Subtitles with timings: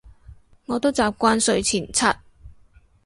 [0.65, 2.11] 我都習慣睡前刷